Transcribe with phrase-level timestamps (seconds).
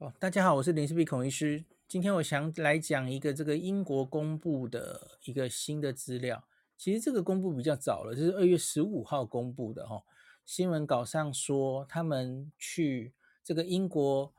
[0.00, 1.62] 哦，大家好，我是林氏璧孔医师。
[1.86, 6.42] 今天我想来讲一个这个英国公布的一个新的资料。
[6.78, 10.02] 其实这个公布比较早了，就是二月十五号公布的哈、哦。
[10.46, 13.12] 新闻稿上说，他们去
[13.44, 14.32] 这个英国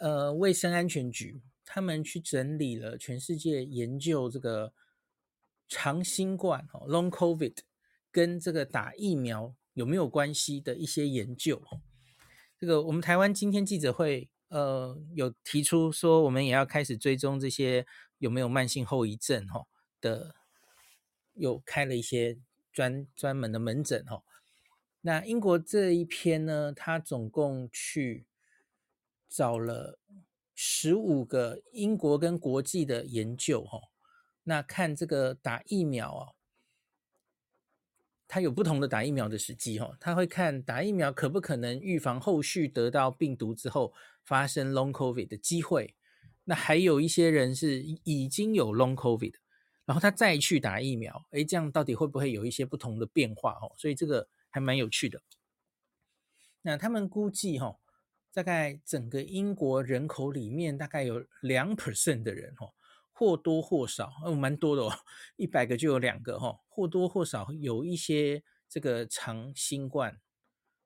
[0.00, 4.72] 呃卫生安全局，他们去整理了全世界研究这个
[5.68, 7.58] 长新冠哦 （Long COVID）
[8.10, 11.62] 跟这个打疫苗有没有关系的一些研究。
[12.58, 14.28] 这个我们台湾今天记者会。
[14.48, 17.86] 呃，有提出说，我们也要开始追踪这些
[18.18, 19.66] 有没有慢性后遗症哈
[20.00, 20.34] 的，
[21.34, 22.38] 有开了一些
[22.72, 24.22] 专专门的门诊哈。
[25.02, 28.26] 那英国这一篇呢，他总共去
[29.28, 29.98] 找了
[30.54, 33.80] 十五个英国跟国际的研究哈，
[34.44, 36.37] 那看这个打疫苗啊。
[38.30, 45.94] 它有不同的打疫苗的时机，哈，他会看打疫苗可不可能预防后续得到病毒之后发生 Long COVID 的机会。
[46.44, 49.32] 那还有一些人是已经有 Long COVID，
[49.86, 53.52] 然后他再去打疫苗，诶，这样到底会不会有一些不同的变化？
[53.62, 55.22] 哦，所以这个还蛮有趣的。
[56.60, 57.78] 那他们估计，哈，
[58.34, 62.74] 大概整个英国人口里面大概有两 percent 的人，哦。
[63.18, 64.92] 或多或少，哦，蛮多的哦，
[65.34, 70.20] 一百个就有两个哈，或多或少有一些这个长新冠，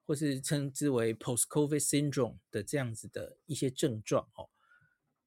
[0.07, 4.49] 或是称之为 post-COVID syndrome 的这样子的一些症状哦。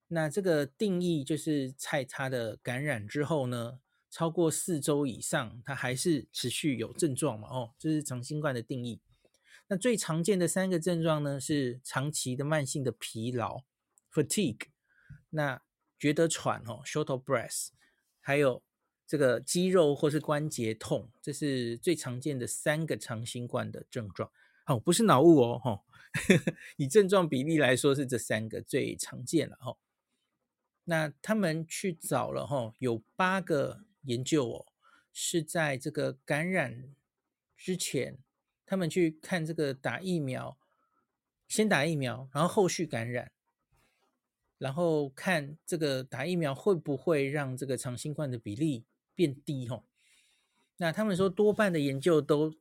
[0.08, 7.48] 那这个定义就是在它的感染之后呢，超过四周以上，它还是持续有症状嘛？
[7.50, 9.00] 哦，这是长新冠的定义。
[9.68, 13.62] 那最常见的三个症状呢，是长期的慢性的疲劳
[14.12, 14.70] fatigue，
[15.30, 15.62] 那。
[16.06, 17.70] 觉得喘哦，short of breath，
[18.22, 18.62] 还有
[19.08, 24.32] 这个肌肉或是关节痛，这是最常见的三个长新冠的症状。
[24.68, 25.84] 哦，不是脑雾哦，哈，
[26.78, 29.78] 以症状比例来说是这三个最常见了哈。
[30.84, 34.66] 那他们去找了哈，有八个研究哦，
[35.12, 36.94] 是在这个感染
[37.58, 38.20] 之前，
[38.64, 40.56] 他们去看这个打疫苗，
[41.48, 43.32] 先打疫苗，然后后续感染。
[44.58, 49.84] 然后看这个打疫苗会不会让这个长新冠的比例变低哈？
[50.78, 52.54] 那他们说多半的研究都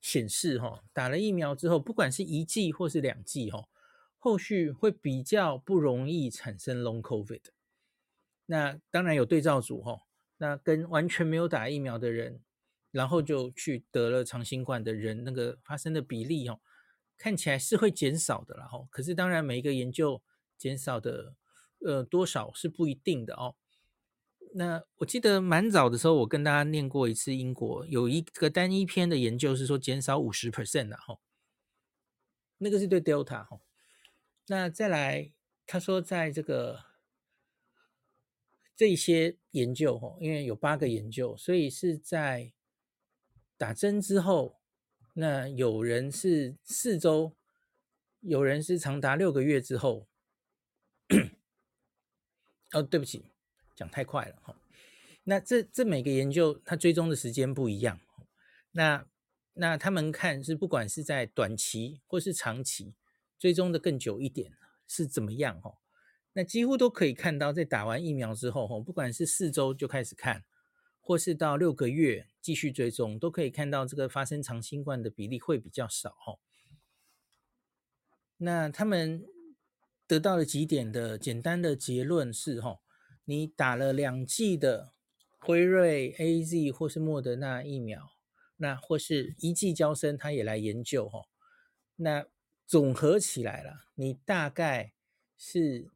[0.00, 3.68] 显示哈，打了疫苗之后，不管是一剂或是两剂哈，
[4.18, 7.42] 后续会比较不容易产生 Long COVID。
[8.46, 10.02] 那当然有对照组哈，
[10.38, 12.40] 那跟完全没有打疫苗的人，
[12.90, 16.60] 然后就去得了长新冠的人，那个发生的比例哦，
[17.16, 18.86] 看起来是会减少的啦哈。
[18.90, 20.20] 可是当然每一个研究
[20.60, 21.34] 减少的。
[21.82, 23.56] 呃，多少是不一定的哦。
[24.52, 31.18] 那我记得蛮早的时候，我跟大家念过一次英国有一个单一篇的研究，是说减少五十 percent 的哈。
[32.58, 33.62] 那个是对 Delta 哈。
[34.48, 35.32] 那再来，
[35.64, 36.84] 他说在这个
[38.76, 42.52] 这些研究哈，因为有八个研究，所以是在
[43.56, 44.60] 打针之后，
[45.14, 47.34] 那有人是四周，
[48.20, 50.09] 有人是长达六个月之后。
[52.72, 53.24] 哦，对不起，
[53.74, 54.54] 讲太快了哈。
[55.24, 58.00] 那这这每个研究它追踪的时间不一样，
[58.70, 59.06] 那
[59.54, 62.94] 那他们看是不管是在短期或是长期
[63.38, 64.52] 追踪的更久一点
[64.86, 65.74] 是怎么样哈？
[66.34, 70.44] 那几乎都可以看到，在打完疫苗之后哈，不管是四周就开始看，
[71.00, 76.38] 或是到六个月继续追踪，都可以看到这个发生长新冠的比例会比较少哈。
[78.36, 79.26] 那他们。
[80.10, 82.80] 得到了几点的简单的结论是：哈，
[83.26, 84.90] 你打了两剂的
[85.38, 88.10] 辉瑞、AZ 或是莫德纳疫苗，
[88.56, 91.26] 那或是一剂交生，他也来研究哈。
[91.94, 92.26] 那
[92.66, 94.94] 总合起来了，你大概
[95.36, 95.92] 是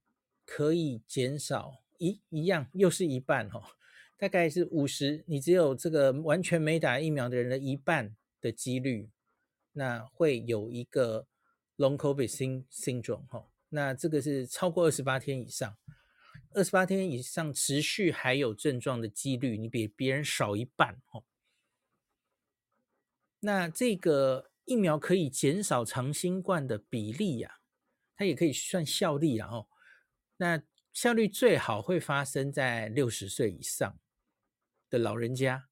[0.46, 3.60] 可以减少一一样，又是一半哈，
[4.16, 9.10] 大概是五十，你只有这个完全没打疫苗的人的一半的几率，
[9.72, 11.26] 那会有一个
[11.76, 12.30] Long COVID
[12.70, 13.48] syndrome 哈。
[13.74, 15.76] 那这个是超过二十八天以上，
[16.52, 21.24] 二十八天以上持续还有症状的几率，你比别人少一半哦。
[23.40, 27.58] 那这个疫苗可以减少长新冠的比例呀，
[28.14, 29.66] 它也可以算效力啊哦。
[30.36, 30.62] 那
[30.92, 33.98] 效率最好会发生在六十岁以上
[34.88, 35.66] 的老人家，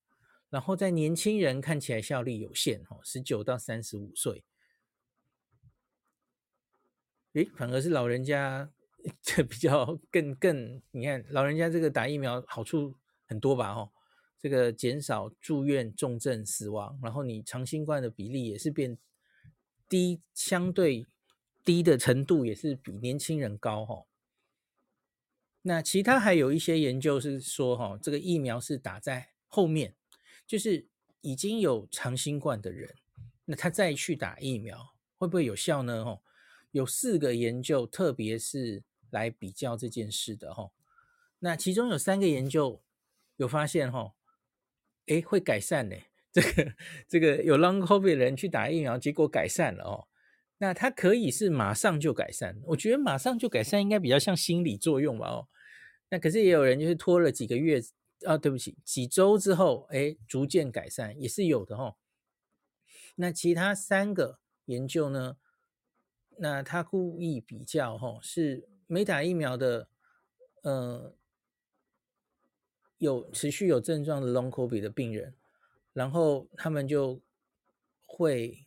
[0.51, 4.45] 然后在年轻人看起来效力有限哦，十九到三十五岁。
[7.35, 8.71] 诶，反而是老人家
[9.23, 12.95] 这比较更更，你看老人家这个打疫苗好处
[13.27, 13.73] 很多吧？
[13.73, 13.91] 哦，
[14.39, 18.99] 这个减少住院、重症、死亡，然后你长新冠的比例也是变
[19.89, 21.07] 低，相对
[21.65, 24.05] 低的程度也是比年轻人高哈。
[25.63, 29.95] 那其他还有一些研究是说哈，这个疫苗是打在后面，
[30.47, 30.87] 就是
[31.21, 32.95] 已经有长新冠的人，
[33.45, 36.05] 那他再去打疫苗会不会有效呢？
[36.05, 36.21] 哦，
[36.73, 40.71] 有四个研究，特别是来比较这件事的哈。
[41.39, 42.83] 那其中有三个研究
[43.37, 44.15] 有发现哈，
[45.07, 45.97] 诶，会改善呢。
[46.33, 46.75] 这个
[47.07, 50.09] 这个有 Long COVID 的人去打疫苗，结果改善了哦。
[50.59, 55.49] 那它可以是马上就改善，我觉得马上就改善应该比较像心理作用吧哦。
[56.09, 57.83] 那可是也有人就是拖了几个月
[58.25, 61.97] 啊，对不起，几周之后，哎，逐渐改善也是有的哦。
[63.17, 65.37] 那其他三个研究呢？
[66.39, 69.89] 那他故意比较哈，是没打疫苗的，
[70.63, 71.15] 呃，
[72.99, 75.35] 有持续有症状的 Long COVID 的病人，
[75.93, 77.21] 然后他们就
[78.07, 78.67] 会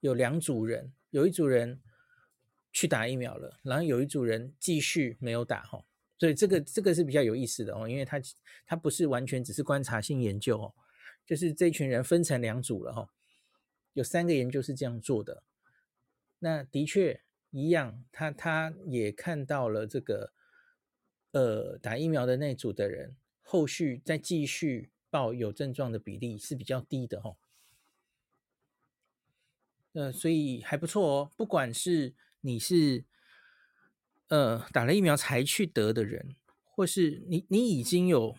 [0.00, 0.92] 有两组人。
[1.10, 1.80] 有一组人
[2.72, 5.82] 去打疫苗了，然后有一组人继续没有打哈，
[6.18, 8.20] 所以这个这个是比较有意思的哦，因为他
[8.66, 10.74] 他不是完全只是观察性研究哦，
[11.24, 13.08] 就是这群人分成两组了哈，
[13.94, 15.42] 有三个研究是这样做的，
[16.38, 20.32] 那的确一样，他他也看到了这个
[21.32, 27.36] 呃打疫苗的那组的人后续再继续报有症状的比例是比较低的哈。
[29.92, 31.32] 呃，所以还不错哦。
[31.36, 33.04] 不管是你是
[34.28, 38.36] 呃打了疫苗才去得的人，或是你你已经有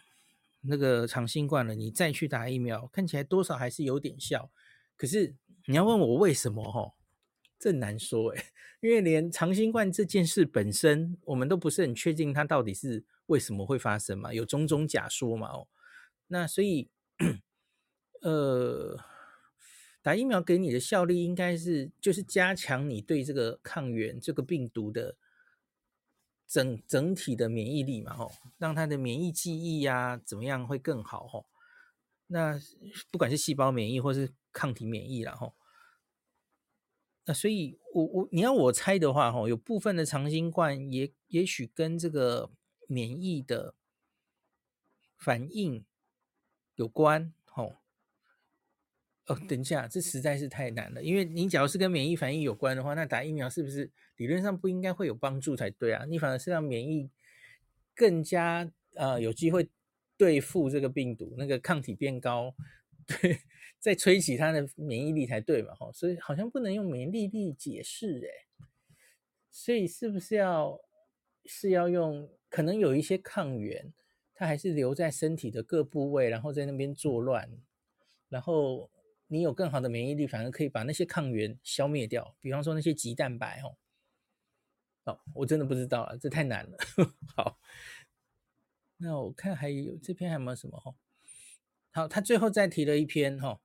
[0.61, 4.51] 那个长新冠了，你再去打疫苗，看起来多少还是有点效。
[4.95, 5.35] 可是
[5.65, 6.71] 你要问我为什么？
[6.71, 6.93] 哈，
[7.59, 8.45] 这难说诶，
[8.81, 15.49] 因为连长新冠这件事本身，我们都不是很确定它到底是为什么会发生嘛，有种种假说嘛。
[15.49, 15.67] 哦，
[16.27, 16.89] 那所以
[18.21, 18.99] 呃。
[20.03, 25.17] 打疫苗给你的效力应该是就是加强你对这个抗原这个病毒的
[26.47, 31.47] 整整体的免疫力嘛，吼，让它的免疫记忆呀怎么样会更好，吼。
[32.27, 32.57] 那
[33.11, 35.53] 不管是细胞免疫或是抗体免疫啦，吼。
[37.27, 42.49] 那所以我我你要我猜的话，吼，有部分的长新冠也也许跟这个
[42.87, 43.75] 免疫的
[45.17, 45.85] 反应
[46.75, 47.75] 有关，吼。
[49.25, 51.03] 哦，等一下，这实在是太难了。
[51.03, 56.05] 因为你假如是跟免疫反应有关的话，那打疫苗是不是理论上不应该会有帮助才对啊？
[56.05, 57.09] 你反而是让免疫
[57.93, 59.69] 更加呃有机会
[60.15, 62.55] 对付这个病毒，那个抗体变高，
[63.07, 63.39] 对，
[63.79, 65.73] 再吹起它的免疫力才对嘛？
[65.75, 68.67] 吼，所以好像不能用免疫力解释哎。
[69.49, 70.79] 所以是不是要
[71.45, 72.29] 是要用？
[72.49, 73.93] 可能有一些抗原，
[74.33, 77.49] 它还是留在身体的各部位，然后在那边作乱，
[78.29, 78.89] 然后。
[79.29, 82.37] 你有更好的免疫力，反而可以把那些抗原消灭掉。
[82.39, 83.75] 比方说那些棘蛋白，哦，
[85.03, 86.77] 哦，我真的不知道了，这太难了。
[87.35, 87.59] 好，
[88.95, 90.79] 那我看还有这篇还有没有什么？
[90.79, 90.95] 哈，
[91.97, 93.59] 好，他最后再提了一篇，哈，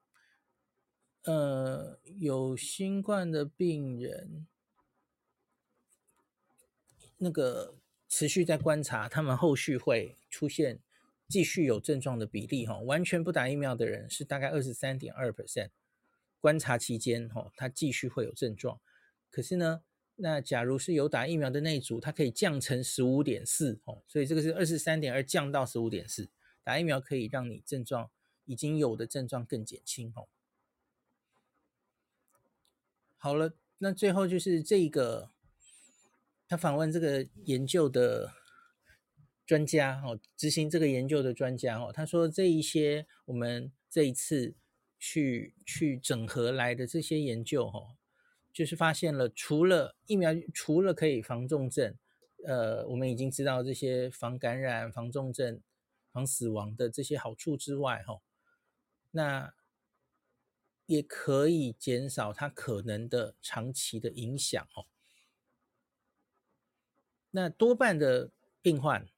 [1.25, 4.47] 呃，有新冠的病人，
[7.19, 7.77] 那个
[8.09, 10.81] 持续在观察，他们后续会出现。
[11.29, 15.69] 继续有症状的比例，哈，完全不打疫苗的人是大概二十三点二 percent。
[16.41, 18.81] 观察期间，哈，他继续会有症状。
[19.29, 19.83] 可是呢，
[20.17, 26.31] 那假如是有打疫苗的那一组，它可以降成十五点四，哦，所以这个是二十三点二降到十五点四。
[26.65, 28.11] 打疫苗可以让你症状
[28.45, 30.29] 已经有的症状更减轻，哦。
[33.17, 35.31] 好了，那最后就是这个，
[36.49, 38.35] 他访问这个研究的。
[39.45, 44.55] 专家哦，执行这个研究的专家哦，他说这一些我们这一次
[44.99, 47.97] 去去整合来的这些研究哦，
[48.53, 51.95] 就是发现了除了疫苗，除了可以防重症，
[52.47, 55.61] 呃，我们已经知道这些防感染、防重症、
[56.13, 58.21] 防死亡的这些好处之外，哈，
[59.13, 59.55] 那
[60.85, 64.85] 也可以减少它可能的长期的影响哦。
[67.31, 69.09] 那多半的病患。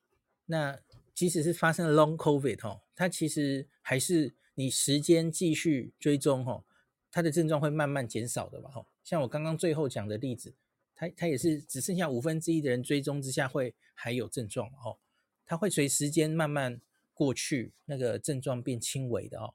[0.46, 0.78] 那
[1.14, 6.62] 即使是发生了 Long COVID 哈，它其实还是你时间继续追踪哈，
[7.10, 8.86] 它的症状会慢慢减少的吧哈。
[9.02, 10.54] 像我刚刚最后讲的例子，
[10.94, 14.98] 它它也是只剩下五分之一的人追踪之下会还有症状哦，
[15.46, 16.78] 它会随时间慢慢
[17.14, 19.54] 过去，那个症状变轻微的哦。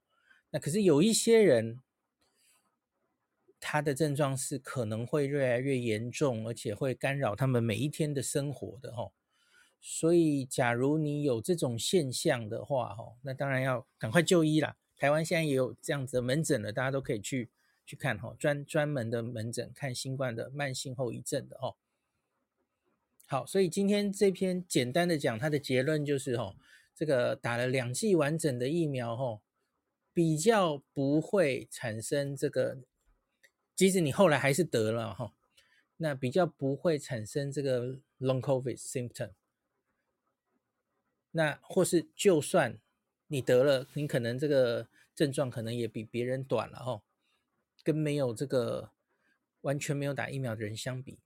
[0.52, 1.82] 那可是有一些人，
[3.60, 9.12] 他的症状是可能会越来越严重，而且会干扰他们每一天的生活的哈。
[9.82, 14.76] 所以，假如你有这种现象的话，哈，那当然要赶快就医啦。
[14.98, 17.50] 台湾现在也有这样子的门诊了，大家都可以去
[17.86, 21.78] 去看哈，专专门的门诊看新冠的慢性后遗症的哦。
[23.26, 26.56] 好，所以今天这篇简单的讲，它的结论就是哦，
[26.94, 29.40] 这个打了两剂完整的疫苗哦，
[30.20, 32.80] 比较不会产生这个，
[33.74, 35.34] 即使你后来还是得了哈，
[35.96, 39.32] 那比较不会产生这个 long COVID symptom。
[41.32, 42.78] 那或是就算
[43.28, 47.02] 你得了，你可能这个症状可能也比别人短了哈。
[47.82, 48.92] 跟没有这个
[49.62, 51.18] 完全没有打疫苗的人相比，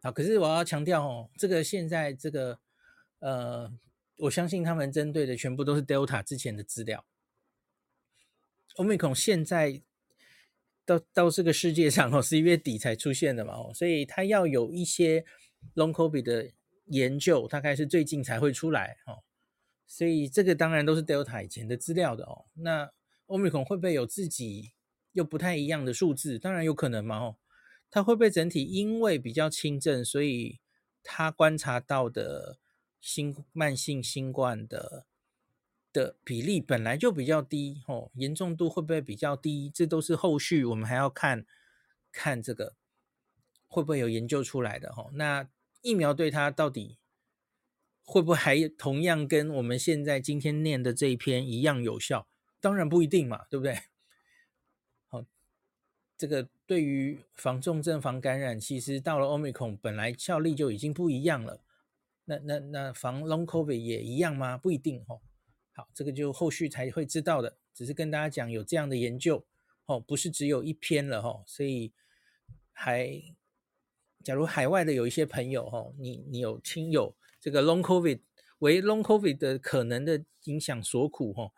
[0.00, 2.60] 好，可是我要强调哦，这个现在这个
[3.18, 3.76] 呃，
[4.18, 7.04] 我相信他们针对的全部都是 Delta 之前的资料
[8.74, 9.82] ，Omicron 现在
[10.84, 15.24] 到到这个世界上哦，十一月底才出现的嘛哦，所以它要有一些
[15.74, 16.50] Long COVID 的
[16.86, 19.24] 研究，大概是最近才会出来哦，
[19.86, 22.90] 所以这个当然都是 Delta 以前的资料的哦，那
[23.26, 24.72] Omicron 会不会有自己？
[25.12, 27.36] 又不太一样的数字，当然有可能嘛哦，
[27.88, 30.58] 它会不会整体因为比较轻症，所以
[31.04, 32.58] 它观察到的
[33.00, 35.06] 新慢性新冠的
[35.94, 39.70] 的比例本来就比较低哦，严重度会不会比较低？
[39.70, 41.46] 这都是后续我们还要看
[42.10, 42.74] 看这个
[43.68, 45.10] 会不会有研究出来的哦。
[45.14, 45.48] 那
[45.82, 46.98] 疫苗对它到底
[48.02, 52.26] 会不会还同样跟我们现在今天念的这一篇一样有效？
[52.60, 53.78] 当然不一定嘛，对不对？
[55.08, 55.24] 好
[56.18, 61.60] 这个对于防重症、防感染，其实到了 Omicron 本来效力就已经不一样了。
[62.24, 64.58] 那那那防 Long COVID 也一样吗？
[64.58, 65.20] 不一定哦。
[65.74, 67.56] 好，这个就后续才会知道的。
[67.74, 69.44] 只是跟大家讲有这样的研究
[69.86, 71.42] 哦，不是只有一篇了哦。
[71.46, 71.92] 所以
[72.72, 73.20] 还，
[74.22, 78.20] 假如海外的有一些朋友哦，你你有亲友这个 Long COVID
[78.60, 81.52] 为 Long COVID 的可能的影响所苦哦。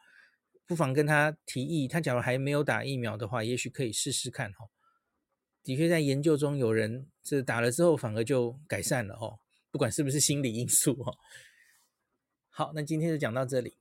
[0.64, 4.70] 不妨跟他提议，他假如还没有打疫苗的话，也许可以试试看哈。
[5.62, 9.38] 的确，在研究中有人是打了之后反而就改善了哈，
[9.70, 11.12] 不管是不是心理因素哈。
[12.48, 13.76] 好，那今天就讲到这里。